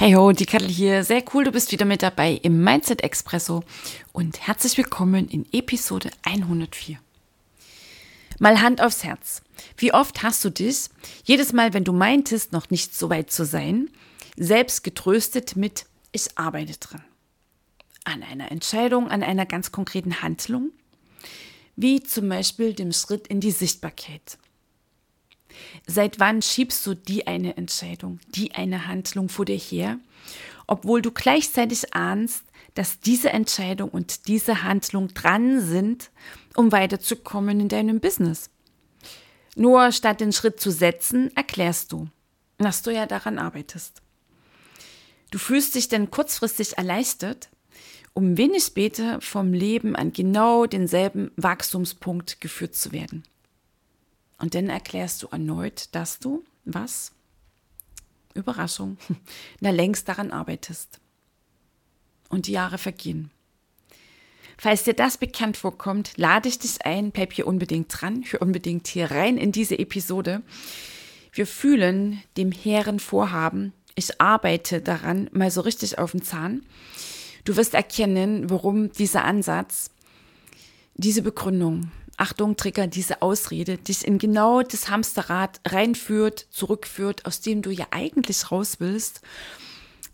[0.00, 1.02] Hey ho, die Kattel hier.
[1.02, 3.64] Sehr cool, du bist wieder mit dabei im Mindset Expresso
[4.12, 7.00] und herzlich willkommen in Episode 104.
[8.38, 9.42] Mal Hand aufs Herz.
[9.76, 10.88] Wie oft hast du dich,
[11.24, 13.90] jedes Mal, wenn du meintest, noch nicht so weit zu sein,
[14.36, 17.02] selbst getröstet mit Ich arbeite dran.
[18.04, 20.70] An einer Entscheidung, an einer ganz konkreten Handlung,
[21.74, 24.38] wie zum Beispiel dem Schritt in die Sichtbarkeit
[25.86, 29.98] Seit wann schiebst du die eine Entscheidung, die eine Handlung vor dir her,
[30.66, 36.10] obwohl du gleichzeitig ahnst, dass diese Entscheidung und diese Handlung dran sind,
[36.54, 38.50] um weiterzukommen in deinem Business?
[39.56, 42.08] Nur statt den Schritt zu setzen, erklärst du,
[42.58, 44.02] dass du ja daran arbeitest.
[45.30, 47.48] Du fühlst dich dann kurzfristig erleichtert,
[48.14, 53.24] um wenig später vom Leben an genau denselben Wachstumspunkt geführt zu werden.
[54.38, 57.12] Und dann erklärst du erneut, dass du was?
[58.34, 58.98] Überraschung,
[59.60, 61.00] na längst daran arbeitest.
[62.28, 63.30] Und die Jahre vergehen.
[64.56, 68.88] Falls dir das bekannt vorkommt, lade ich dich ein, bleib hier unbedingt dran, hör unbedingt
[68.88, 70.42] hier rein in diese Episode.
[71.32, 76.64] Wir fühlen dem hehren Vorhaben, ich arbeite daran, mal so richtig auf den Zahn.
[77.44, 79.90] Du wirst erkennen, warum dieser Ansatz,
[80.94, 87.62] diese Begründung, Achtung, Trigger, diese Ausrede dich in genau das Hamsterrad reinführt, zurückführt, aus dem
[87.62, 89.22] du ja eigentlich raus willst.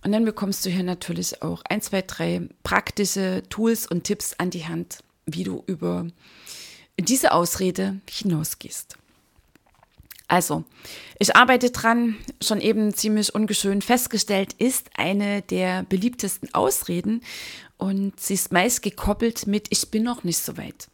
[0.05, 4.51] Und dann bekommst du hier natürlich auch ein, zwei, drei praktische Tools und Tipps an
[4.51, 6.07] die Hand, wie du über
[6.99, 8.99] diese Ausrede hinausgehst.
[10.29, 10.65] Also,
[11.19, 17.23] ich arbeite dran, schon eben ziemlich ungeschön festgestellt, ist eine der beliebtesten Ausreden
[17.79, 20.89] und sie ist meist gekoppelt mit Ich bin noch nicht so weit.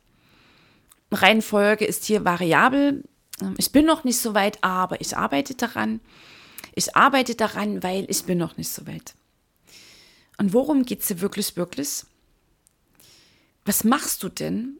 [1.10, 3.04] Reihenfolge ist hier variabel.
[3.56, 6.00] Ich bin noch nicht so weit, aber ich arbeite daran.
[6.74, 9.14] Ich arbeite daran, weil ich bin noch nicht so weit.
[10.38, 12.04] Und worum geht es hier wirklich, wirklich?
[13.64, 14.78] Was machst du denn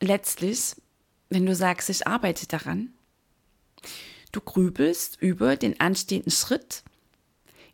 [0.00, 0.76] letztlich,
[1.28, 2.92] wenn du sagst, ich arbeite daran?
[4.30, 6.82] Du grübelst über den anstehenden Schritt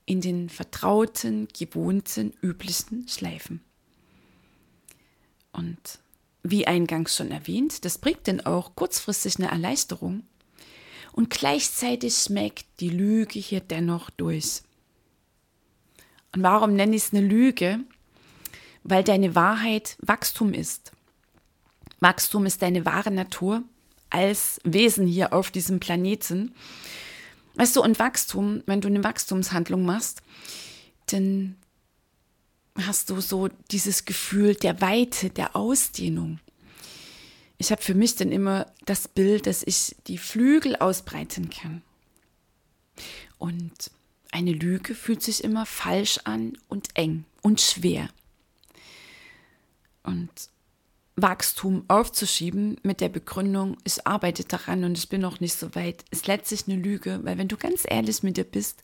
[0.07, 3.63] in den vertrauten, gewohnten, üblichen Schleifen.
[5.53, 6.01] Und
[6.43, 10.23] wie eingangs schon erwähnt, das bringt denn auch kurzfristig eine Erleichterung.
[11.13, 14.63] Und gleichzeitig schmeckt die Lüge hier dennoch durch.
[16.35, 17.81] Und warum nenne ich es eine Lüge?
[18.85, 20.93] Weil deine Wahrheit Wachstum ist.
[22.01, 23.63] Wachstum ist deine wahre Natur
[24.11, 26.55] als Wesen hier auf diesem Planeten.
[27.55, 30.23] Weißt du, und Wachstum, wenn du eine Wachstumshandlung machst,
[31.07, 31.57] dann
[32.87, 36.41] hast du so dieses Gefühl der Weite, der Ausdehnung.
[37.59, 41.83] Ich habe für mich dann immer das Bild, dass ich die Flügel ausbreiten kann.
[43.39, 43.91] Und
[44.31, 48.09] eine Lüge fühlt sich immer falsch an und eng und schwer.
[50.03, 50.31] Und
[51.17, 56.05] Wachstum aufzuschieben mit der Begründung, ich arbeite daran und ich bin noch nicht so weit,
[56.11, 58.83] ist letztlich eine Lüge, weil wenn du ganz ehrlich mit dir bist,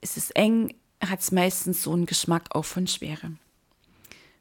[0.00, 0.74] ist es eng,
[1.08, 3.32] hat es meistens so einen Geschmack auch von Schwere.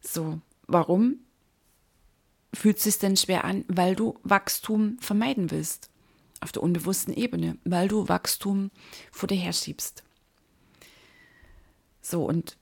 [0.02, 1.20] So, warum
[2.54, 3.66] fühlt es sich denn schwer an?
[3.68, 5.90] Weil du Wachstum vermeiden willst.
[6.40, 8.72] Auf der unbewussten Ebene, weil du Wachstum
[9.12, 10.04] vor dir herschiebst.
[12.02, 12.58] So, und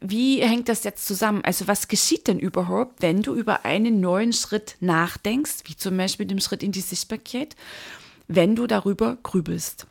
[0.00, 1.44] wie hängt das jetzt zusammen?
[1.44, 6.26] Also, was geschieht denn überhaupt, wenn du über einen neuen Schritt nachdenkst, wie zum Beispiel
[6.26, 7.56] dem Schritt in die Sichtbarkeit,
[8.28, 9.86] wenn du darüber grübelst?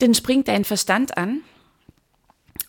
[0.00, 1.42] Dann springt dein Verstand an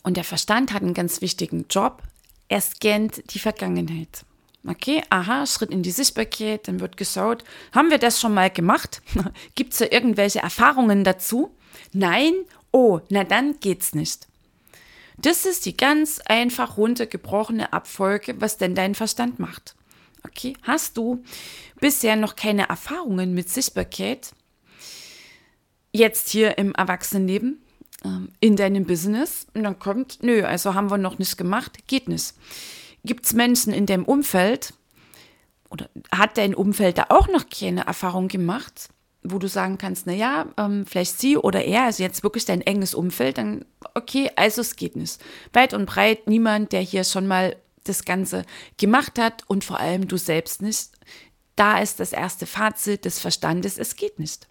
[0.03, 2.03] und der Verstand hat einen ganz wichtigen Job.
[2.49, 4.25] Er scannt die Vergangenheit.
[4.65, 9.01] Okay, aha, Schritt in die Sichtbarkeit, dann wird geschaut, haben wir das schon mal gemacht?
[9.55, 11.53] Gibt es da irgendwelche Erfahrungen dazu?
[11.91, 12.33] Nein?
[12.71, 14.27] Oh, na dann geht's nicht.
[15.17, 19.75] Das ist die ganz einfach runtergebrochene Abfolge, was denn dein Verstand macht.
[20.25, 21.23] Okay, hast du
[21.79, 24.31] bisher noch keine Erfahrungen mit Sichtbarkeit?
[25.91, 27.62] Jetzt hier im Erwachsenenleben?
[28.03, 32.09] Ähm, in deinem Business und dann kommt, nö, also haben wir noch nicht gemacht, geht
[32.09, 32.33] nicht.
[33.05, 34.73] Gibt es Menschen in deinem Umfeld
[35.69, 38.89] oder hat dein Umfeld da auch noch keine Erfahrung gemacht,
[39.23, 42.61] wo du sagen kannst, na ja, ähm, vielleicht sie oder er, also jetzt wirklich dein
[42.61, 43.63] enges Umfeld, dann
[43.93, 45.19] okay, also es geht nicht.
[45.53, 48.43] Weit und breit niemand, der hier schon mal das Ganze
[48.77, 50.89] gemacht hat und vor allem du selbst nicht.
[51.55, 54.47] Da ist das erste Fazit des Verstandes, es geht nicht.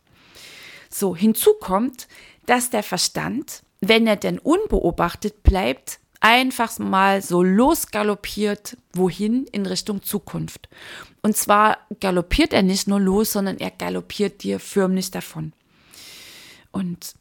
[0.88, 2.06] So, hinzu kommt,
[2.46, 10.02] dass der Verstand, wenn er denn unbeobachtet bleibt, einfach mal so losgaloppiert, wohin in Richtung
[10.02, 10.68] Zukunft.
[11.20, 15.52] Und zwar galoppiert er nicht nur los, sondern er galoppiert dir förmlich davon.
[16.70, 17.14] Und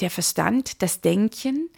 [0.00, 1.68] der Verstand, das Denken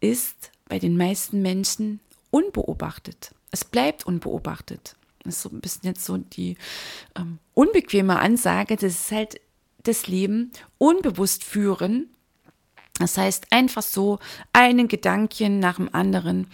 [0.00, 2.00] ist bei den meisten Menschen
[2.30, 3.34] unbeobachtet.
[3.50, 4.96] Es bleibt unbeobachtet.
[5.22, 6.56] Das ist so ein bisschen jetzt so die
[7.16, 9.40] ähm, unbequeme Ansage, das ist halt
[9.88, 12.10] das Leben unbewusst führen
[12.98, 14.18] das heißt, einfach so
[14.52, 16.48] einen Gedanken nach dem anderen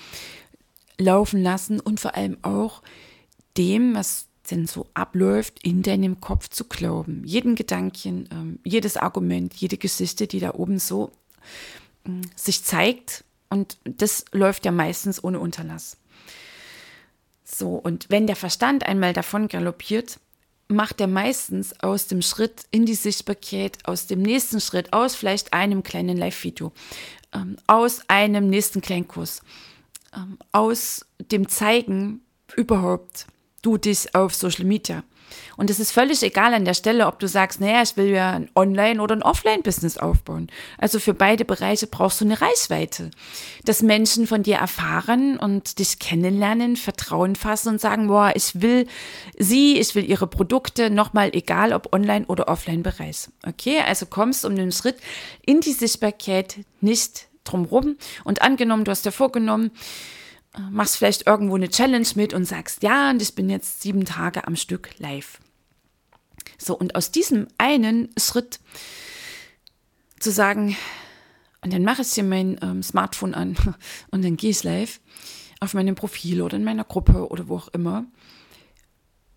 [0.99, 2.83] laufen lassen und vor allem auch
[3.57, 7.23] dem, was denn so abläuft, in deinem Kopf zu glauben.
[7.25, 11.13] Jeden Gedanken, ähm, jedes Argument, jede Geschichte, die da oben so
[12.05, 13.25] äh, sich zeigt.
[13.49, 15.97] Und das läuft ja meistens ohne Unterlass.
[17.43, 20.19] So, und wenn der Verstand einmal davon galoppiert,
[20.69, 25.53] macht er meistens aus dem Schritt in die Sichtbarkeit, aus dem nächsten Schritt, aus vielleicht
[25.53, 26.73] einem kleinen Live-Video,
[27.33, 29.43] ähm, aus einem nächsten Kleinkurs,
[30.17, 32.23] ähm, aus dem Zeigen
[32.57, 33.27] überhaupt
[33.63, 35.03] du dich auf Social Media.
[35.56, 38.32] Und es ist völlig egal an der Stelle, ob du sagst, naja, ich will ja
[38.32, 40.49] ein Online- oder ein Offline-Business aufbauen.
[40.79, 43.11] Also für beide Bereiche brauchst du eine Reichweite.
[43.65, 48.87] Dass Menschen von dir erfahren und dich kennenlernen, Vertrauen fassen und sagen, boah, ich will
[49.38, 53.29] sie, ich will ihre Produkte, nochmal egal ob Online- oder Offline-Bereich.
[53.47, 54.97] Okay, also kommst um den Schritt
[55.44, 57.97] in die Sichtbarkeit nicht drumrum.
[58.25, 59.70] Und angenommen, du hast dir vorgenommen,
[60.71, 64.47] machst vielleicht irgendwo eine Challenge mit und sagst, ja, und ich bin jetzt sieben Tage
[64.47, 65.41] am Stück live.
[66.59, 68.61] So, und aus diesem einen Schritt
[70.21, 70.77] zu sagen,
[71.62, 73.56] und dann mache ich hier mein ähm, Smartphone an
[74.11, 75.01] und dann gehe ich live
[75.61, 78.05] auf meinem Profil oder in meiner Gruppe oder wo auch immer,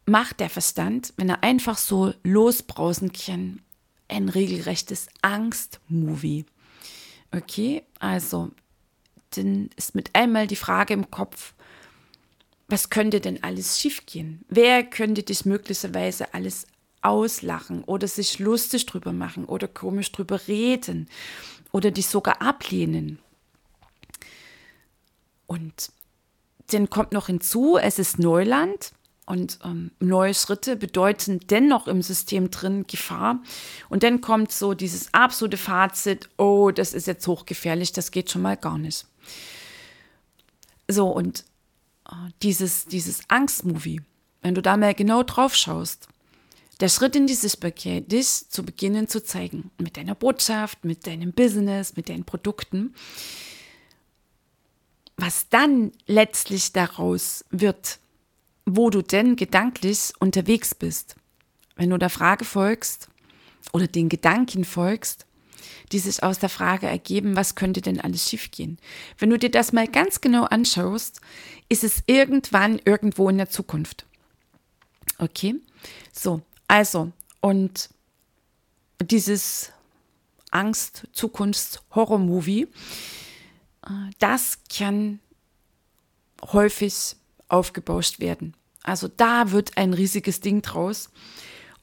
[0.05, 3.61] macht der Verstand, wenn er einfach so losbrausen kann,
[4.07, 6.45] ein regelrechtes Angst-Movie.
[7.31, 8.51] Okay, also
[9.37, 11.53] dann ist mit einmal die Frage im Kopf,
[12.67, 14.43] was könnte denn alles schiefgehen?
[14.49, 16.67] Wer könnte dich möglicherweise alles
[17.01, 21.07] auslachen oder sich lustig drüber machen oder komisch drüber reden
[21.71, 23.19] oder dich sogar ablehnen?
[25.45, 25.91] Und
[26.71, 28.91] dann kommt noch hinzu, es ist Neuland
[29.25, 33.41] und ähm, neue Schritte bedeuten dennoch im System drin Gefahr.
[33.89, 38.41] Und dann kommt so dieses absolute Fazit, oh, das ist jetzt hochgefährlich, das geht schon
[38.41, 39.05] mal gar nicht.
[40.87, 41.43] So, und
[42.09, 44.01] äh, dieses, dieses Angstmovie,
[44.41, 46.07] wenn du da mal genau drauf schaust,
[46.79, 51.33] der Schritt in die Sichtbarkeit, dich zu beginnen zu zeigen, mit deiner Botschaft, mit deinem
[51.33, 52.93] Business, mit deinen Produkten,
[55.17, 57.99] was dann letztlich daraus wird,
[58.65, 61.15] wo du denn gedanklich unterwegs bist.
[61.75, 63.09] Wenn du der Frage folgst
[63.73, 65.25] oder den Gedanken folgst,
[65.91, 68.77] die sich aus der Frage ergeben, was könnte denn alles schiefgehen.
[69.17, 71.21] Wenn du dir das mal ganz genau anschaust,
[71.69, 74.05] ist es irgendwann irgendwo in der Zukunft.
[75.17, 75.55] Okay?
[76.11, 77.11] So, also,
[77.41, 77.89] und
[79.01, 79.71] dieses
[80.51, 82.67] Angst, Zukunfts, Horror-Movie,
[83.85, 85.19] äh, das kann
[86.41, 87.15] häufig
[87.47, 88.53] aufgebauscht werden.
[88.83, 91.09] Also da wird ein riesiges Ding draus.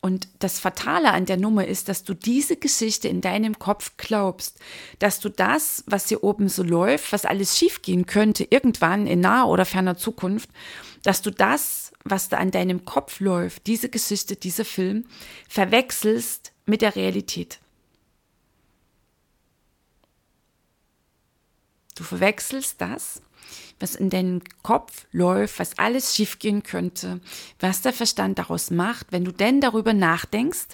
[0.04, 4.58] Und das Fatale an der Nummer ist, dass du diese Geschichte in deinem Kopf glaubst,
[4.98, 9.48] dass du das, was hier oben so läuft, was alles schiefgehen könnte, irgendwann in naher
[9.48, 10.50] oder ferner Zukunft,
[11.04, 15.06] dass du das, was da an deinem Kopf läuft, diese Geschichte, dieser Film,
[15.48, 17.60] verwechselst mit der Realität.
[21.94, 23.22] Du verwechselst das
[23.84, 27.20] was in deinem Kopf läuft, was alles schiefgehen könnte,
[27.60, 30.68] was der Verstand daraus macht, wenn du denn darüber nachdenkst,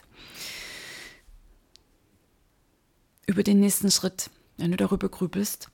[3.26, 5.71] über den nächsten Schritt, wenn du darüber grübelst,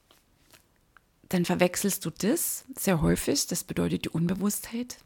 [1.29, 4.97] dann verwechselst du das sehr häufig, das bedeutet die Unbewusstheit.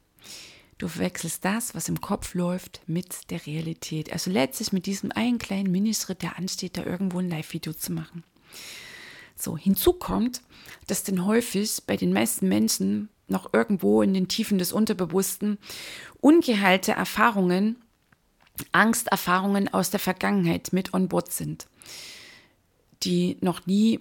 [0.78, 4.12] Du verwechselst das, was im Kopf läuft, mit der Realität.
[4.12, 8.22] Also letztlich mit diesem einen kleinen Minischritt, der ansteht, da irgendwo ein Live-Video zu machen.
[9.40, 10.42] So, hinzu kommt,
[10.86, 15.58] dass denn häufig bei den meisten Menschen noch irgendwo in den Tiefen des Unterbewussten
[16.20, 17.76] ungeheilte Erfahrungen,
[18.72, 21.68] Angsterfahrungen aus der Vergangenheit mit on board sind,
[23.02, 24.00] die noch nie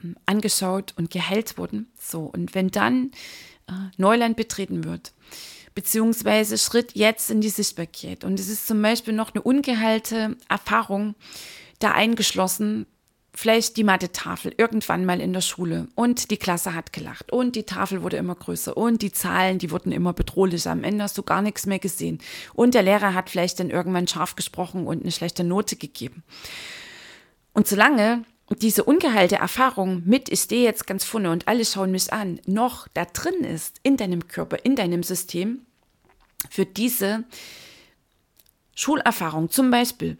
[0.00, 1.92] hm, angeschaut und geheilt wurden.
[1.96, 3.12] So, und wenn dann
[3.68, 5.12] äh, Neuland betreten wird,
[5.76, 8.24] beziehungsweise Schritt jetzt in die Sichtbarkeit.
[8.24, 11.14] Und es ist zum Beispiel noch eine ungeheilte Erfahrung
[11.78, 12.86] da eingeschlossen,
[13.34, 17.62] vielleicht die Mathe-Tafel irgendwann mal in der Schule und die Klasse hat gelacht und die
[17.64, 20.70] Tafel wurde immer größer und die Zahlen, die wurden immer bedrohlicher.
[20.70, 22.18] Am Ende hast du gar nichts mehr gesehen.
[22.52, 26.22] Und der Lehrer hat vielleicht dann irgendwann scharf gesprochen und eine schlechte Note gegeben.
[27.54, 28.24] Und solange
[28.60, 32.86] diese ungeheilte Erfahrung mit, ich stehe jetzt ganz vorne und alle schauen mich an, noch
[32.92, 35.64] da drin ist, in deinem Körper, in deinem System,
[36.50, 37.24] für diese
[38.74, 40.18] Schulerfahrung zum Beispiel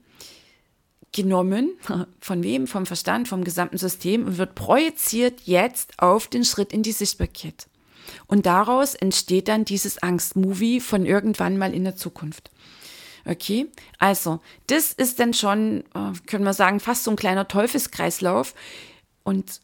[1.13, 1.73] genommen,
[2.21, 2.67] von wem?
[2.67, 7.67] Vom Verstand, vom gesamten System und wird projiziert jetzt auf den Schritt in die Sichtbarkeit.
[8.27, 12.51] Und daraus entsteht dann dieses Angstmovie von irgendwann mal in der Zukunft.
[13.25, 18.55] Okay, also das ist dann schon, äh, können wir sagen, fast so ein kleiner Teufelskreislauf.
[19.23, 19.61] Und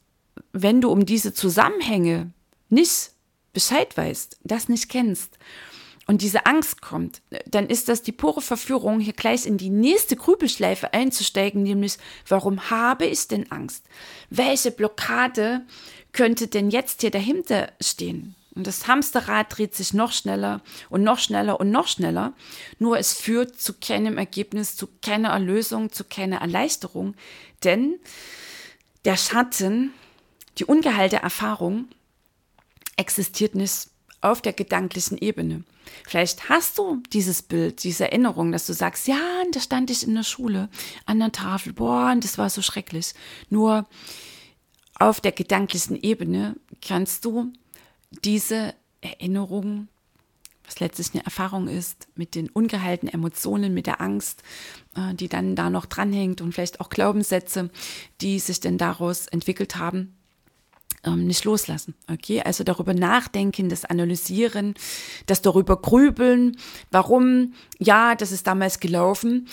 [0.53, 2.31] wenn du um diese Zusammenhänge
[2.69, 3.11] nicht
[3.53, 5.37] Bescheid weißt, das nicht kennst
[6.09, 10.17] und diese Angst kommt, dann ist das die pure Verführung, hier gleich in die nächste
[10.17, 13.85] Grübelschleife einzusteigen, nämlich warum habe ich denn Angst?
[14.31, 15.67] Welche Blockade
[16.13, 18.35] könnte denn jetzt hier dahinter stehen?
[18.55, 22.33] Und das Hamsterrad dreht sich noch schneller und noch schneller und noch schneller.
[22.79, 27.15] Nur es führt zu keinem Ergebnis, zu keiner Erlösung, zu keiner Erleichterung.
[27.65, 28.01] Denn
[29.05, 29.93] der Schatten,
[30.57, 31.87] die ungeheilte Erfahrung,
[32.97, 33.89] existiert nicht
[34.23, 35.65] auf der gedanklichen Ebene.
[36.07, 39.19] Vielleicht hast du dieses Bild, diese Erinnerung, dass du sagst, ja,
[39.53, 40.69] da stand ich in der Schule
[41.07, 43.15] an der Tafel, boah, und das war so schrecklich.
[43.51, 43.87] Nur
[44.99, 47.53] auf der gedanklichen Ebene kannst du
[48.25, 49.89] diese Erinnerung,
[50.65, 54.43] was letztlich eine Erfahrung ist, mit den ungeheilten Emotionen, mit der Angst,
[54.97, 57.71] äh, die dann da noch dranhängt und vielleicht auch Glaubenssätze,
[58.21, 60.18] die sich denn daraus entwickelt haben,
[61.05, 61.95] ähm, nicht loslassen.
[62.11, 64.75] Okay, also darüber nachdenken, das analysieren,
[65.27, 66.57] das darüber grübeln,
[66.91, 69.49] warum, ja, das ist damals gelaufen.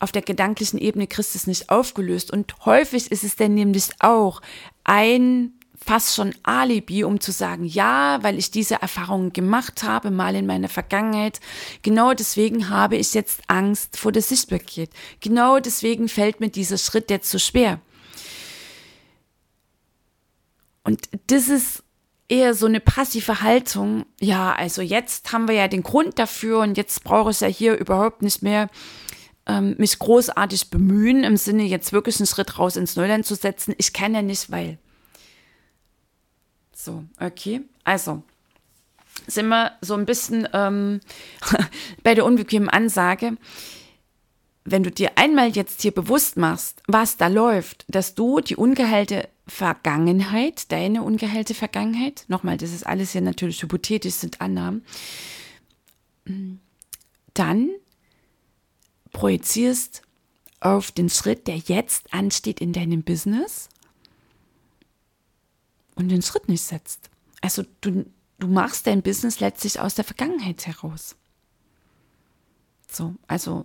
[0.00, 2.30] Auf der gedanklichen Ebene kriegst du es nicht aufgelöst.
[2.30, 4.40] Und häufig ist es dann nämlich auch
[4.84, 5.52] ein
[5.84, 10.46] fast schon Alibi, um zu sagen, ja, weil ich diese Erfahrungen gemacht habe, mal in
[10.46, 11.40] meiner Vergangenheit.
[11.82, 14.90] Genau deswegen habe ich jetzt Angst vor der Sichtbarkeit.
[15.20, 17.80] Genau deswegen fällt mir dieser Schritt jetzt so schwer.
[20.88, 21.82] Und das ist
[22.28, 24.06] eher so eine passive Haltung.
[24.20, 27.76] Ja, also jetzt haben wir ja den Grund dafür und jetzt brauche ich ja hier
[27.76, 28.70] überhaupt nicht mehr
[29.46, 33.74] ähm, mich großartig bemühen, im Sinne jetzt wirklich einen Schritt raus ins Neuland zu setzen.
[33.76, 34.78] Ich kann ja nicht, weil.
[36.74, 37.60] So, okay.
[37.84, 38.22] Also,
[39.26, 41.00] sind wir so ein bisschen ähm,
[42.02, 43.36] bei der unbequemen Ansage.
[44.64, 49.28] Wenn du dir einmal jetzt hier bewusst machst, was da läuft, dass du die ungeheilte
[49.48, 54.84] Vergangenheit, deine ungeheilte Vergangenheit, nochmal, das ist alles ja natürlich hypothetisch, sind Annahmen,
[57.34, 57.70] dann
[59.12, 60.02] projizierst
[60.60, 63.68] auf den Schritt, der jetzt ansteht in deinem Business
[65.94, 67.10] und den Schritt nicht setzt.
[67.40, 68.04] Also du,
[68.38, 71.16] du machst dein Business letztlich aus der Vergangenheit heraus.
[72.90, 73.64] So, also,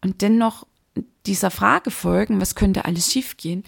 [0.00, 0.66] und dennoch
[1.26, 3.64] dieser Frage folgen, was könnte alles schiefgehen,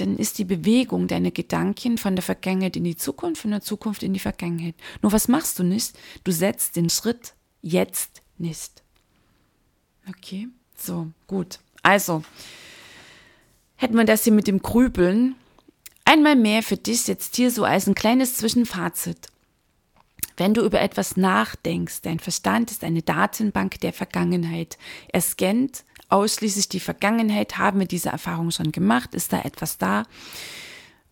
[0.00, 4.02] dann ist die Bewegung deiner Gedanken von der Vergangenheit in die Zukunft, von der Zukunft
[4.02, 4.74] in die Vergangenheit.
[5.02, 5.98] Nur was machst du nicht?
[6.24, 8.82] Du setzt den Schritt jetzt nicht.
[10.08, 11.58] Okay, so, gut.
[11.82, 12.22] Also,
[13.76, 15.34] hätten wir das hier mit dem Grübeln,
[16.10, 19.26] Einmal mehr für dich jetzt hier so als ein kleines Zwischenfazit.
[20.38, 24.78] Wenn du über etwas nachdenkst, dein Verstand ist eine Datenbank der Vergangenheit.
[25.08, 27.58] Er scannt ausschließlich die Vergangenheit.
[27.58, 29.14] Haben wir diese Erfahrung schon gemacht?
[29.14, 30.04] Ist da etwas da?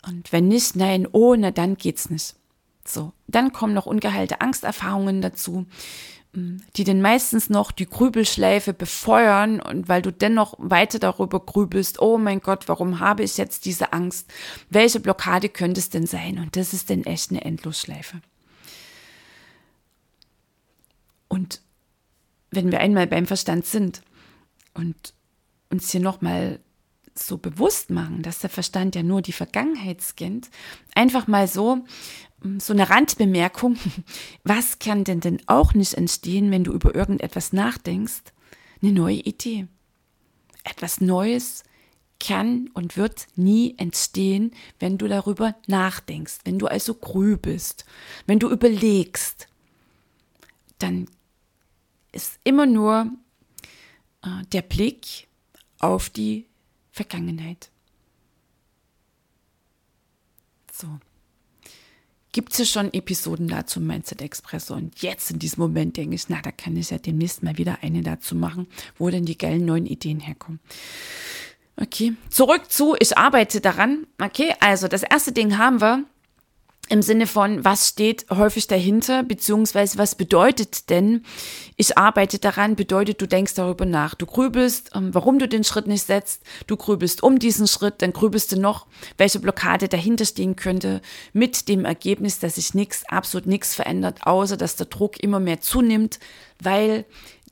[0.06, 2.34] Und wenn nicht, nein, oh, na dann geht's nicht.
[2.84, 5.66] So, dann kommen noch ungeheilte Angsterfahrungen dazu
[6.76, 12.18] die denn meistens noch die Grübelschleife befeuern und weil du dennoch weiter darüber grübelst, oh
[12.18, 14.30] mein Gott, warum habe ich jetzt diese Angst?
[14.68, 16.38] Welche Blockade könnte es denn sein?
[16.38, 18.20] Und das ist denn echt eine Endlosschleife.
[21.28, 21.62] Und
[22.50, 24.02] wenn wir einmal beim Verstand sind
[24.76, 25.14] und
[25.70, 26.60] uns hier nochmal
[27.14, 30.50] so bewusst machen, dass der Verstand ja nur die Vergangenheit scannt,
[30.94, 31.84] einfach mal so
[32.58, 33.76] so eine Randbemerkung.
[34.44, 38.22] Was kann denn denn auch nicht entstehen, wenn du über irgendetwas nachdenkst?
[38.82, 39.66] Eine neue Idee.
[40.64, 41.64] Etwas Neues
[42.18, 47.84] kann und wird nie entstehen, wenn du darüber nachdenkst, wenn du also grübelst,
[48.26, 49.48] wenn du überlegst.
[50.78, 51.08] Dann
[52.12, 53.10] ist immer nur
[54.52, 55.28] der Blick
[55.78, 56.46] auf die
[56.90, 57.70] Vergangenheit.
[60.72, 60.88] So.
[62.32, 64.74] gibt es ja schon Episoden dazu Mindset Expresso.
[64.74, 67.78] Und jetzt in diesem Moment denke ich, na, da kann ich ja demnächst mal wieder
[67.82, 68.66] eine dazu machen,
[68.98, 70.60] wo denn die geilen neuen Ideen herkommen.
[71.78, 74.06] Okay, zurück zu, ich arbeite daran.
[74.20, 76.04] Okay, also das erste Ding haben wir
[76.88, 81.24] im Sinne von, was steht häufig dahinter, beziehungsweise was bedeutet denn,
[81.76, 84.14] ich arbeite daran, bedeutet, du denkst darüber nach.
[84.14, 88.12] Du grübelst, ähm, warum du den Schritt nicht setzt, du grübelst um diesen Schritt, dann
[88.12, 88.86] grübelst du noch,
[89.18, 91.02] welche Blockade dahinter stehen könnte,
[91.32, 95.60] mit dem Ergebnis, dass sich nichts, absolut nichts verändert, außer dass der Druck immer mehr
[95.60, 96.20] zunimmt,
[96.62, 97.04] weil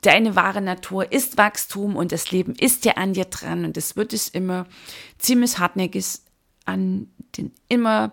[0.02, 3.96] deine wahre Natur ist Wachstum und das Leben ist ja an dir dran und es
[3.96, 4.66] wird dich immer
[5.18, 6.06] ziemlich hartnäckig
[6.66, 8.12] an den immer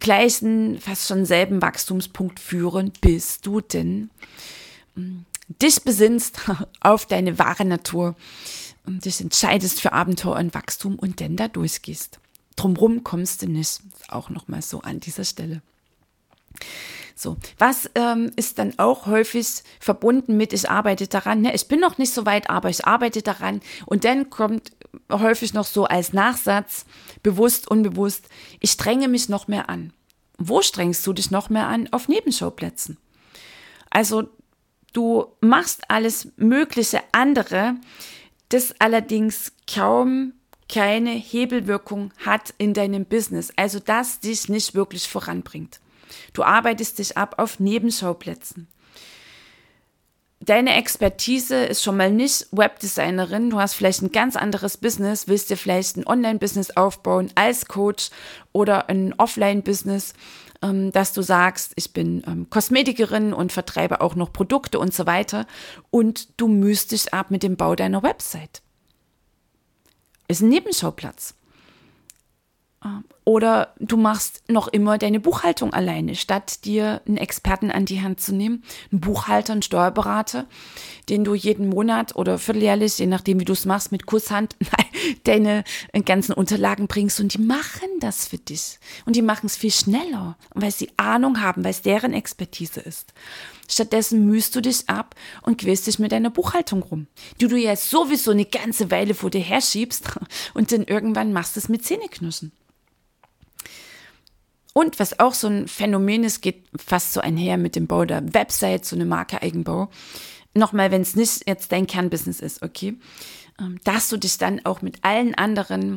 [0.00, 4.10] gleichen, fast schon selben Wachstumspunkt führen, bis du denn
[4.94, 5.24] hm,
[5.62, 6.40] dich besinnst
[6.80, 8.14] auf deine wahre Natur
[8.86, 12.20] und dich entscheidest für Abenteuer und Wachstum und dann da durchgehst.
[12.56, 13.80] Drumrum kommst du nicht.
[14.08, 15.60] Auch nochmal so an dieser Stelle.
[17.18, 19.46] So, was ähm, ist dann auch häufig
[19.80, 21.54] verbunden mit, ich arbeite daran, ne?
[21.54, 23.60] ich bin noch nicht so weit, aber ich arbeite daran.
[23.86, 24.72] Und dann kommt
[25.10, 26.84] häufig noch so als Nachsatz,
[27.22, 28.28] bewusst, unbewusst,
[28.60, 29.92] ich strenge mich noch mehr an.
[30.38, 31.88] Wo strengst du dich noch mehr an?
[31.92, 32.98] Auf Nebenschauplätzen.
[33.90, 34.28] Also
[34.92, 37.76] du machst alles mögliche andere,
[38.50, 40.32] das allerdings kaum
[40.68, 45.80] keine Hebelwirkung hat in deinem Business, also das dich nicht wirklich voranbringt.
[46.32, 48.68] Du arbeitest dich ab auf Nebenschauplätzen.
[50.40, 53.50] Deine Expertise ist schon mal nicht Webdesignerin.
[53.50, 58.10] Du hast vielleicht ein ganz anderes Business, willst dir vielleicht ein Online-Business aufbauen als Coach
[58.52, 60.12] oder ein Offline-Business,
[60.62, 65.06] ähm, dass du sagst, ich bin ähm, Kosmetikerin und vertreibe auch noch Produkte und so
[65.06, 65.46] weiter.
[65.90, 68.60] Und du müsst dich ab mit dem Bau deiner Website.
[70.28, 71.34] Ist ein Nebenschauplatz.
[73.24, 78.20] Oder du machst noch immer deine Buchhaltung alleine, statt dir einen Experten an die Hand
[78.20, 80.46] zu nehmen, einen Buchhalter, einen Steuerberater,
[81.08, 84.54] den du jeden Monat oder vierteljährlich, je nachdem wie du es machst, mit Kusshand
[85.24, 85.64] deine
[86.04, 88.78] ganzen Unterlagen bringst und die machen das für dich.
[89.06, 93.12] Und die machen es viel schneller, weil sie Ahnung haben, weil es deren Expertise ist.
[93.68, 97.06] Stattdessen mühst du dich ab und quälst dich mit deiner Buchhaltung rum,
[97.40, 100.04] die du ja sowieso eine ganze Weile vor dir herschiebst
[100.54, 102.52] und dann irgendwann machst es mit Zähneknirschen.
[104.76, 108.34] Und was auch so ein Phänomen ist, geht fast so einher mit dem Bau der
[108.34, 109.88] Website, so eine Marke Eigenbau.
[110.52, 112.98] Nochmal, wenn es nicht jetzt dein Kernbusiness ist, okay,
[113.58, 115.96] ähm, dass du dich dann auch mit allen anderen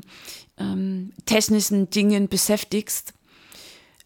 [0.58, 3.13] ähm, technischen Dingen beschäftigst,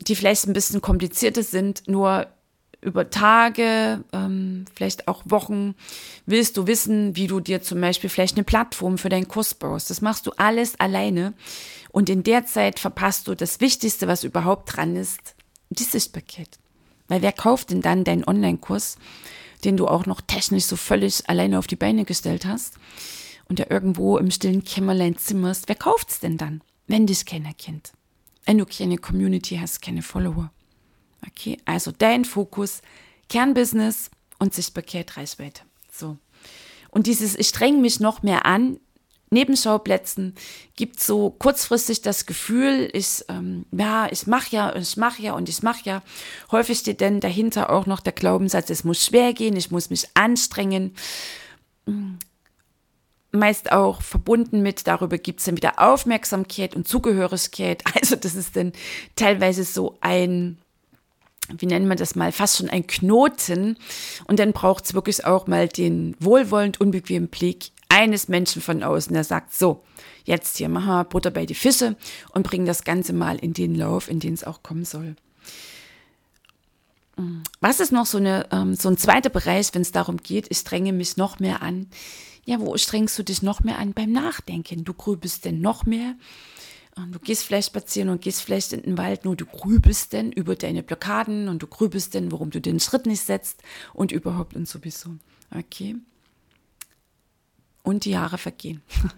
[0.02, 2.26] die vielleicht ein bisschen komplizierter sind, nur
[2.82, 5.76] über Tage, ähm, vielleicht auch Wochen,
[6.26, 9.92] willst du wissen, wie du dir zum Beispiel vielleicht eine Plattform für deinen Kurs baust.
[9.92, 11.36] Das machst du alles alleine.
[11.94, 15.36] Und in der Zeit verpasst du das Wichtigste, was überhaupt dran ist,
[15.70, 16.58] die Sichtbarkeit.
[17.08, 18.98] Weil wer kauft denn dann deinen Online-Kurs,
[19.64, 22.80] den du auch noch technisch so völlig alleine auf die Beine gestellt hast
[23.48, 25.66] und der irgendwo im stillen Kämmerlein zimmerst?
[25.68, 27.94] Wer kauft's denn dann, wenn dich keiner kennt?
[28.44, 30.52] Wenn du keine Community hast, keine Follower.
[31.28, 32.82] Okay, also dein Fokus,
[33.30, 35.62] Kernbusiness und Sichtbarkeit, Reichweite.
[35.92, 36.18] So.
[36.90, 38.80] Und dieses, ich streng mich noch mehr an,
[39.34, 40.36] Nebenschauplätzen
[40.76, 45.50] gibt so kurzfristig das Gefühl, ich, ähm, ja, ich mache ja, ich mache ja und
[45.50, 46.04] ich mache ja.
[46.52, 50.08] Häufig steht denn dahinter auch noch der Glaubenssatz, es muss schwer gehen, ich muss mich
[50.14, 50.96] anstrengen.
[53.32, 57.84] Meist auch verbunden mit, darüber gibt es dann wieder Aufmerksamkeit und Zugehörigkeit.
[58.00, 58.72] Also das ist dann
[59.16, 60.58] teilweise so ein,
[61.58, 63.78] wie nennt man das mal, fast schon ein Knoten.
[64.28, 69.14] Und dann braucht es wirklich auch mal den wohlwollend unbequemen Blick eines Menschen von außen,
[69.14, 69.84] der sagt, so,
[70.26, 71.96] jetzt hier machen wir Butter bei die Fische
[72.32, 75.16] und bringen das Ganze mal in den Lauf, in den es auch kommen soll.
[77.62, 80.58] Was ist noch so, eine, ähm, so ein zweiter Bereich, wenn es darum geht, ich
[80.58, 81.88] strenge mich noch mehr an?
[82.46, 83.94] Ja, wo strengst du dich noch mehr an?
[83.94, 84.84] Beim Nachdenken.
[84.84, 86.16] Du grübelst denn noch mehr?
[87.12, 90.56] Du gehst vielleicht spazieren und gehst vielleicht in den Wald, nur du grübelst denn über
[90.56, 93.62] deine Blockaden und du grübelst denn, warum du den Schritt nicht setzt
[93.94, 95.12] und überhaupt und sowieso.
[95.56, 95.96] Okay.
[97.84, 98.82] Und die Jahre vergehen.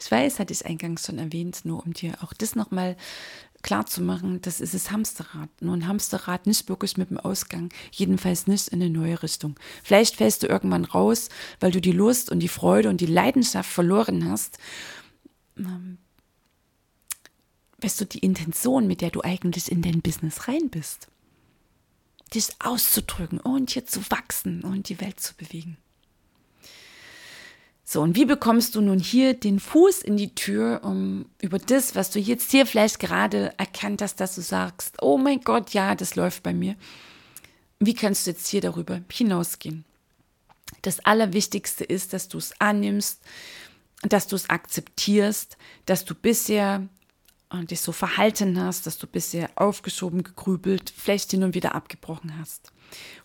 [0.00, 2.96] Ich weiß, hatte ich eingangs schon erwähnt, nur um dir auch das nochmal
[3.62, 5.48] klar zu machen, das ist das Hamsterrad.
[5.60, 9.54] Nur ein Hamsterrad nicht wirklich mit dem Ausgang, jedenfalls nicht in eine neue Richtung.
[9.84, 11.28] Vielleicht fällst du irgendwann raus,
[11.60, 14.58] weil du die Lust und die Freude und die Leidenschaft verloren hast
[15.56, 15.98] ähm,
[17.78, 21.08] weißt du, die Intention, mit der du eigentlich in dein Business rein bist.
[22.34, 25.76] Dich auszudrücken und hier zu wachsen und die Welt zu bewegen.
[27.92, 31.96] So, und wie bekommst du nun hier den Fuß in die Tür, um über das,
[31.96, 35.96] was du jetzt hier vielleicht gerade erkannt hast, dass du sagst, oh mein Gott, ja,
[35.96, 36.76] das läuft bei mir.
[37.80, 39.84] Wie kannst du jetzt hier darüber hinausgehen?
[40.82, 43.22] Das Allerwichtigste ist, dass du es annimmst,
[44.02, 46.86] dass du es akzeptierst, dass du bisher
[47.52, 52.38] äh, dich so verhalten hast, dass du bisher aufgeschoben, gegrübelt, vielleicht hin und wieder abgebrochen
[52.38, 52.70] hast.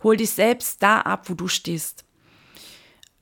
[0.01, 2.05] Hol dich selbst da ab, wo du stehst.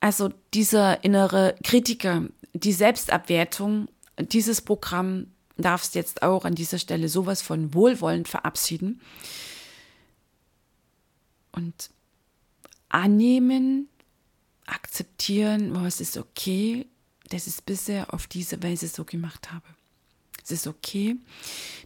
[0.04, 3.88] Also dieser innere Kritiker, die Selbstabwertung,
[4.18, 9.00] dieses Programm darfst jetzt auch an dieser Stelle sowas von wohlwollend verabschieden
[11.52, 11.88] und
[12.90, 13.88] annehmen,
[14.66, 16.86] akzeptieren, oh, es ist okay,
[17.30, 19.64] dass ich es bisher auf diese Weise so gemacht habe.
[20.44, 21.16] Es ist okay,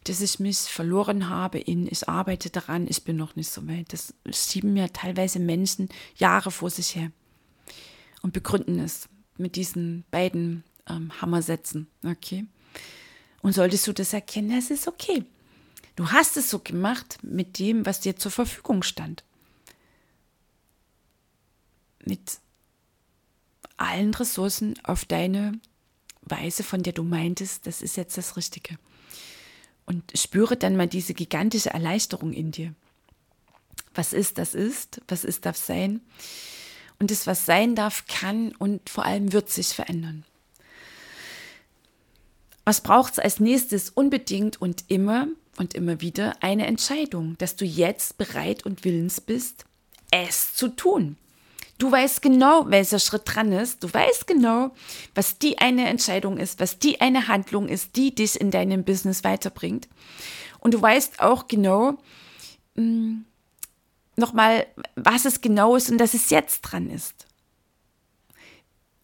[0.03, 3.93] dass ich mich verloren habe in, ich arbeite daran, ich bin noch nicht so weit.
[3.93, 7.13] Das schieben mir teilweise Menschen Jahre vor sich her
[8.23, 11.87] und begründen es mit diesen beiden ähm, Hammersätzen.
[12.05, 12.47] Okay?
[13.43, 15.25] Und solltest du das erkennen, das ist okay.
[15.97, 19.25] Du hast es so gemacht mit dem, was dir zur Verfügung stand.
[22.05, 22.39] Mit
[23.77, 25.61] allen Ressourcen auf deine
[26.23, 28.79] Weise, von der du meintest, das ist jetzt das Richtige.
[29.87, 32.75] Und spüre dann mal diese gigantische Erleichterung in dir.
[33.95, 35.01] Was ist, das ist.
[35.09, 36.01] Was ist, darf sein.
[36.99, 40.25] Und das, was sein darf, kann und vor allem wird sich verändern.
[42.65, 47.65] Was braucht es als nächstes unbedingt und immer und immer wieder eine Entscheidung, dass du
[47.65, 49.65] jetzt bereit und willens bist,
[50.11, 51.17] es zu tun.
[51.79, 53.85] Du weißt genau, welcher Schritt dran ist.
[53.85, 54.73] Du weißt genau,
[55.15, 59.23] was die eine Entscheidung ist, was die eine Handlung ist, die dich in deinem Business
[59.23, 59.89] weiterbringt.
[60.59, 61.97] Und du weißt auch genau,
[62.75, 63.25] hm,
[64.19, 67.27] nochmal, was es genau ist und dass es jetzt dran ist.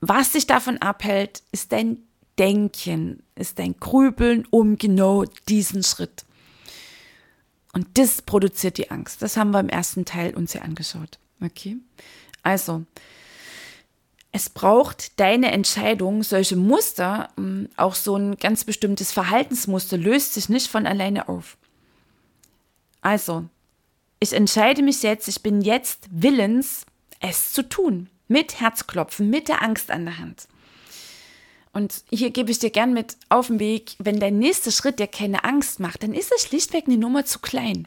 [0.01, 1.99] Was dich davon abhält, ist dein
[2.39, 6.25] Denken, ist dein Grübeln um genau diesen Schritt.
[7.73, 9.23] Und das produziert die Angst.
[9.23, 11.19] Das haben wir im ersten Teil uns ja angeschaut.
[11.41, 11.77] Okay?
[12.43, 12.85] Also,
[14.31, 20.49] es braucht deine Entscheidung, solche Muster, hm, auch so ein ganz bestimmtes Verhaltensmuster löst sich
[20.49, 21.57] nicht von alleine auf.
[23.01, 23.49] Also,
[24.25, 26.87] ich entscheide mich jetzt, ich bin jetzt willens,
[27.21, 28.09] es zu tun.
[28.27, 30.49] Mit Herzklopfen, mit der Angst an der Hand.
[31.75, 35.09] Und hier gebe ich dir gern mit auf den Weg, wenn dein nächster Schritt dir
[35.09, 37.87] keine Angst macht, dann ist es schlichtweg eine Nummer zu klein.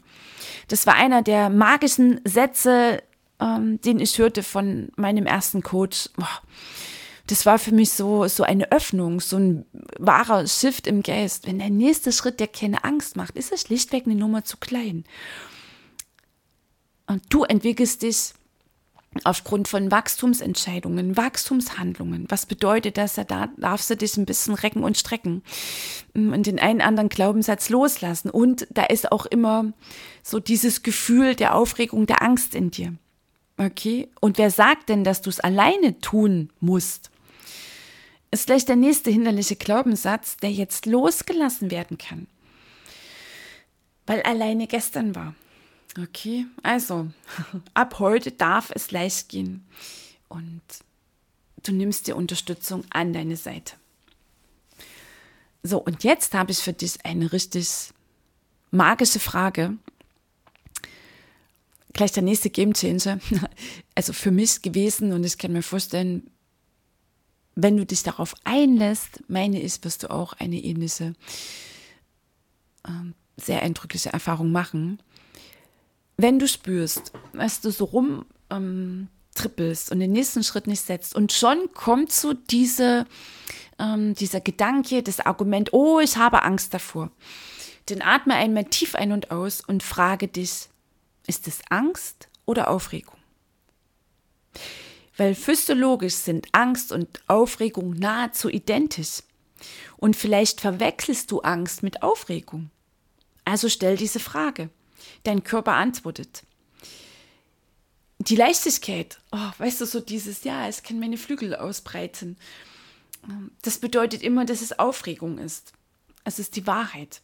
[0.67, 3.01] Das war einer der magischen Sätze,
[3.39, 6.09] ähm, den ich hörte von meinem ersten Coach.
[7.25, 9.65] Das war für mich so, so eine Öffnung, so ein
[9.97, 11.47] wahrer Shift im Geist.
[11.47, 15.03] Wenn dein nächster Schritt dir keine Angst macht, ist es schlichtweg eine Nummer zu klein.
[17.07, 18.33] Und du entwickelst dich
[19.23, 22.25] aufgrund von Wachstumsentscheidungen, Wachstumshandlungen.
[22.29, 23.15] Was bedeutet das?
[23.15, 25.41] Da darfst du dich ein bisschen recken und strecken
[26.13, 28.29] und den einen anderen Glaubenssatz loslassen.
[28.29, 29.73] Und da ist auch immer
[30.23, 32.93] so dieses Gefühl der Aufregung, der Angst in dir.
[33.57, 34.09] Okay?
[34.19, 37.09] Und wer sagt denn, dass du es alleine tun musst?
[38.29, 42.27] Ist gleich der nächste hinderliche Glaubenssatz, der jetzt losgelassen werden kann.
[44.05, 45.33] Weil alleine gestern war.
[46.01, 47.09] Okay, also
[47.73, 49.65] ab heute darf es leicht gehen
[50.27, 50.61] und
[51.63, 53.73] du nimmst dir Unterstützung an deine Seite.
[55.63, 57.89] So, und jetzt habe ich für dich eine richtig
[58.69, 59.73] magische Frage.
[61.93, 63.19] Gleich der nächste Game Changer.
[63.95, 66.29] Also für mich gewesen und ich kann mir vorstellen,
[67.55, 71.15] wenn du dich darauf einlässt, meine ich, wirst du auch eine ähnliche,
[72.83, 72.91] äh,
[73.37, 74.99] sehr eindrückliche Erfahrung machen
[76.17, 81.15] wenn du spürst, dass du so rum ähm, trippelst und den nächsten Schritt nicht setzt
[81.15, 83.05] und schon kommt so diese,
[83.77, 87.11] ähm, dieser Gedanke, das Argument, oh, ich habe Angst davor.
[87.85, 90.67] Dann atme einmal tief ein und aus und frage dich,
[91.27, 93.15] ist es Angst oder Aufregung?
[95.15, 99.23] Weil physiologisch sind Angst und Aufregung nahezu identisch.
[99.97, 102.69] Und vielleicht verwechselst du Angst mit Aufregung.
[103.45, 104.69] Also stell diese Frage
[105.23, 106.43] dein Körper antwortet.
[108.19, 112.37] Die Leichtigkeit, oh, weißt du, so dieses, ja, es kann meine Flügel ausbreiten.
[113.61, 115.73] Das bedeutet immer, dass es Aufregung ist.
[116.23, 117.21] Es ist die Wahrheit.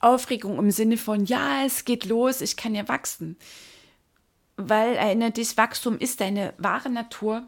[0.00, 3.36] Aufregung im Sinne von, ja, es geht los, ich kann ja wachsen.
[4.56, 7.46] Weil erinnere dich, Wachstum ist deine wahre Natur.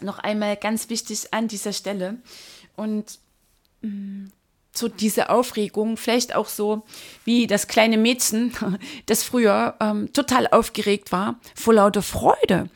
[0.00, 2.18] Noch einmal ganz wichtig an dieser Stelle.
[2.76, 3.18] Und
[3.82, 4.28] mm,
[4.78, 6.84] so diese Aufregung, vielleicht auch so
[7.24, 8.52] wie das kleine Mädchen,
[9.06, 12.70] das früher ähm, total aufgeregt war, vor lauter Freude,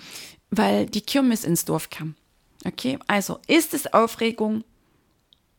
[0.51, 2.15] weil die Kirmes ins Dorf kam.
[2.65, 4.65] Okay, also ist es Aufregung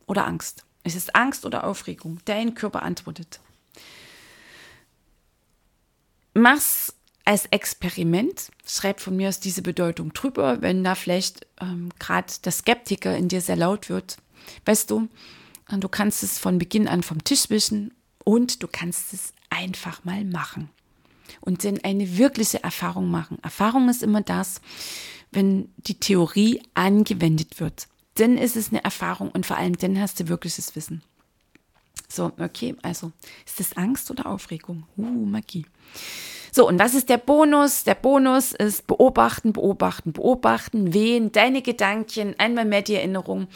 [0.06, 0.64] oder Angst?
[0.84, 2.20] Ist es Angst oder Aufregung?
[2.24, 3.40] Dein Körper antwortet.
[6.34, 8.50] Mach's als Experiment.
[8.66, 13.28] Schreib von mir aus diese Bedeutung drüber, wenn da vielleicht ähm, gerade der Skeptiker in
[13.28, 14.18] dir sehr laut wird.
[14.66, 15.08] Weißt du,
[15.70, 17.92] du kannst es von Beginn an vom Tisch wischen
[18.24, 20.70] und du kannst es einfach mal machen.
[21.40, 23.38] Und dann eine wirkliche Erfahrung machen.
[23.42, 24.60] Erfahrung ist immer das,
[25.30, 27.88] wenn die Theorie angewendet wird.
[28.14, 31.02] Dann ist es eine Erfahrung und vor allem dann hast du wirkliches Wissen.
[32.08, 33.12] So, okay, also
[33.44, 34.84] ist das Angst oder Aufregung?
[34.96, 35.66] Uh, Magie.
[36.56, 37.82] So, und was ist der Bonus?
[37.82, 43.48] Der Bonus ist beobachten, beobachten, beobachten, wen, deine Gedanken, einmal mehr die Erinnerung.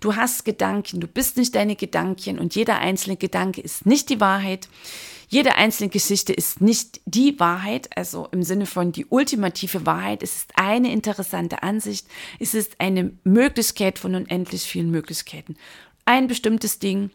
[0.00, 4.22] Du hast Gedanken, du bist nicht deine Gedanken und jeder einzelne Gedanke ist nicht die
[4.22, 4.70] Wahrheit.
[5.28, 10.22] Jede einzelne Geschichte ist nicht die Wahrheit, also im Sinne von die ultimative Wahrheit.
[10.22, 12.06] Es ist eine interessante Ansicht.
[12.40, 15.56] Es ist eine Möglichkeit von unendlich vielen Möglichkeiten.
[16.06, 17.10] Ein bestimmtes Ding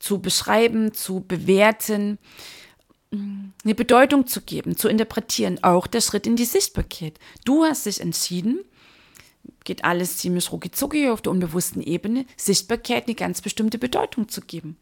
[0.00, 2.18] zu beschreiben, zu bewerten,
[3.12, 7.18] eine Bedeutung zu geben, zu interpretieren, auch der Schritt in die Sichtbarkeit.
[7.44, 8.60] Du hast dich entschieden,
[9.64, 14.76] geht alles ziemlich rucki auf der unbewussten Ebene, Sichtbarkeit eine ganz bestimmte Bedeutung zu geben.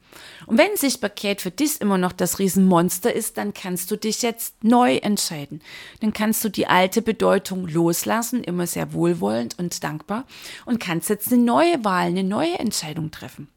[0.46, 4.62] Und wenn Sichtbarkeit für dich immer noch das Riesenmonster ist, dann kannst du dich jetzt
[4.62, 5.62] neu entscheiden.
[6.00, 10.26] Dann kannst du die alte Bedeutung loslassen, immer sehr wohlwollend und dankbar,
[10.66, 13.48] und kannst jetzt eine neue Wahl, eine neue Entscheidung treffen.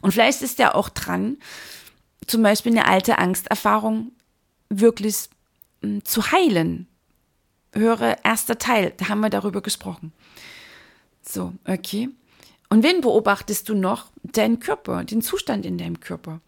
[0.00, 1.38] Und vielleicht ist ja auch dran,
[2.26, 4.12] zum Beispiel eine alte Angsterfahrung
[4.68, 5.28] wirklich
[5.82, 6.88] hm, zu heilen.
[7.72, 10.12] Höre erster Teil, da haben wir darüber gesprochen.
[11.22, 12.08] So, okay.
[12.68, 14.06] Und wen beobachtest du noch?
[14.22, 16.40] Deinen Körper, den Zustand in deinem Körper.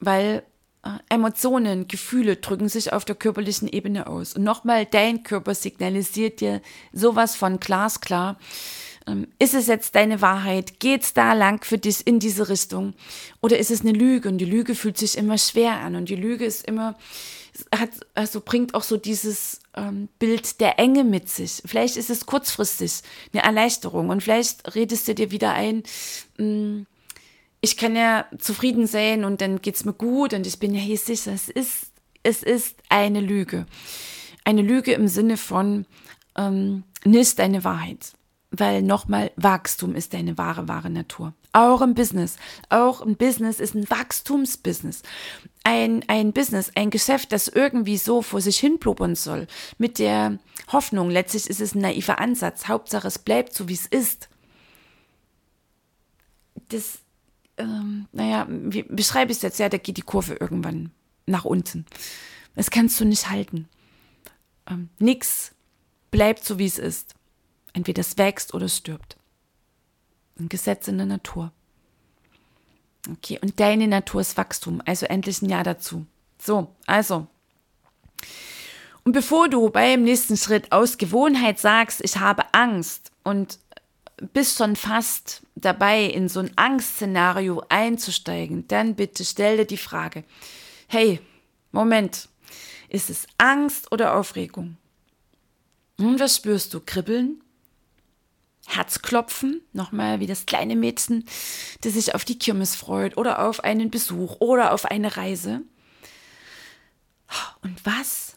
[0.00, 0.42] Weil
[0.82, 4.34] äh, Emotionen, Gefühle drücken sich auf der körperlichen Ebene aus.
[4.34, 8.38] Und nochmal, dein Körper signalisiert dir sowas von glasklar, ähm,
[9.38, 10.78] ist es jetzt deine Wahrheit?
[10.78, 12.94] Geht es da lang für dich in diese Richtung?
[13.40, 14.28] Oder ist es eine Lüge?
[14.28, 15.96] Und die Lüge fühlt sich immer schwer an.
[15.96, 16.96] Und die Lüge ist immer,
[17.74, 21.62] hat, also bringt auch so dieses ähm, Bild der Enge mit sich.
[21.64, 23.00] Vielleicht ist es kurzfristig
[23.32, 24.10] eine Erleichterung.
[24.10, 25.82] Und vielleicht redest du dir wieder ein,
[26.38, 26.86] mh, mm,
[27.62, 30.80] ich kann ja zufrieden sein und dann geht es mir gut und ich bin ja
[30.80, 31.32] hier sicher.
[31.32, 33.66] Es ist, es ist eine Lüge.
[34.44, 35.84] Eine Lüge im Sinne von
[36.38, 38.14] ähm, nicht deine Wahrheit
[38.50, 41.34] weil nochmal Wachstum ist deine wahre, wahre Natur.
[41.52, 42.36] Auch im Business.
[42.68, 45.02] Auch ein Business ist ein Wachstumsbusiness.
[45.62, 49.46] Ein, ein Business, ein Geschäft, das irgendwie so vor sich hin blubbern soll.
[49.78, 50.38] Mit der
[50.72, 52.68] Hoffnung, letztlich ist es ein naiver Ansatz.
[52.68, 54.28] Hauptsache, es bleibt so, wie es ist.
[56.68, 57.00] Das,
[57.56, 59.58] ähm, naja, wie beschreibe ich es jetzt?
[59.58, 60.90] Ja, da geht die Kurve irgendwann
[61.26, 61.86] nach unten.
[62.56, 63.68] Das kannst du nicht halten.
[64.68, 65.52] Ähm, nix
[66.10, 67.14] bleibt so, wie es ist.
[67.72, 69.16] Entweder es wächst oder es stirbt.
[70.38, 71.52] Ein Gesetz in der Natur.
[73.08, 76.06] Okay, und deine Natur ist Wachstum, also endlich ein Ja dazu.
[76.38, 77.26] So, also.
[79.04, 83.58] Und bevor du beim nächsten Schritt aus Gewohnheit sagst, ich habe Angst und
[84.32, 90.24] bist schon fast dabei, in so ein Angstszenario einzusteigen, dann bitte stell dir die Frage,
[90.88, 91.20] hey,
[91.72, 92.28] Moment,
[92.88, 94.76] ist es Angst oder Aufregung?
[95.98, 96.80] Und was spürst du?
[96.80, 97.42] Kribbeln?
[98.66, 101.24] Herzklopfen, nochmal wie das kleine Mädchen,
[101.80, 105.62] das sich auf die Kirmes freut oder auf einen Besuch oder auf eine Reise.
[107.62, 108.36] Und was,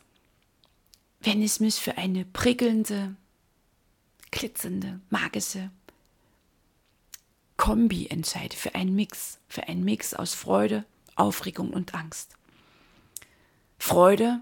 [1.20, 3.16] wenn ich mich für eine prickelnde,
[4.32, 5.72] glitzernde, magische
[7.58, 12.36] Kombi entscheide, für einen Mix, für einen Mix aus Freude, Aufregung und Angst.
[13.78, 14.42] Freude,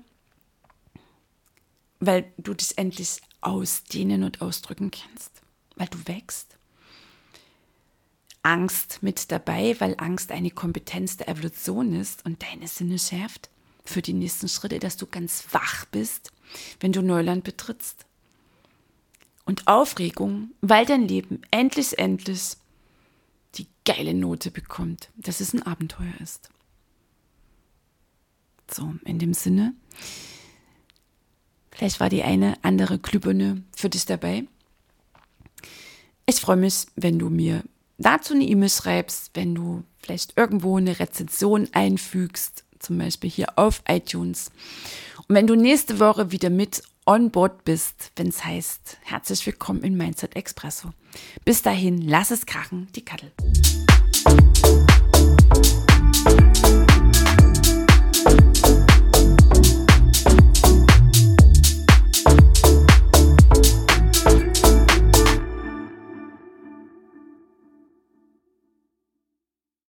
[1.99, 5.40] weil du dich endlich ausdehnen und ausdrücken kannst
[5.81, 6.57] weil du wächst.
[8.43, 13.49] Angst mit dabei, weil Angst eine Kompetenz der Evolution ist und deine Sinne schärft
[13.83, 16.31] für die nächsten Schritte, dass du ganz wach bist,
[16.81, 18.05] wenn du Neuland betrittst.
[19.43, 22.57] Und Aufregung, weil dein Leben endlich, endlich
[23.55, 26.51] die geile Note bekommt, dass es ein Abenteuer ist.
[28.69, 29.73] So, in dem Sinne,
[31.71, 34.45] vielleicht war die eine andere Glühbirne für dich dabei.
[36.31, 37.61] Ich freue mich, wenn du mir
[37.97, 43.81] dazu eine E-Mail schreibst, wenn du vielleicht irgendwo eine Rezension einfügst, zum Beispiel hier auf
[43.85, 44.49] iTunes.
[45.27, 49.83] Und wenn du nächste Woche wieder mit on board bist, wenn es heißt, herzlich willkommen
[49.83, 50.91] in Mindset Expresso.
[51.43, 53.33] Bis dahin, lass es krachen, die Kattel.